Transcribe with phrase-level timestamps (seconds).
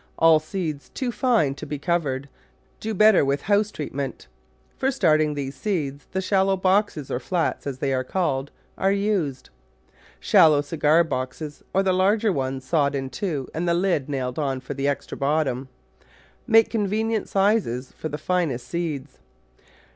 [0.17, 2.27] All seeds too fine to be covered
[2.79, 4.25] do better with house treatment.
[4.75, 9.51] For starting these the shallow boxes or flats, as they are called, are used.
[10.19, 14.59] Shallow cigar boxes, or the larger ones sawed in two and the lid nailed on
[14.59, 15.69] for the extra bottom,
[16.47, 19.19] make convenient sizes for the finest seeds.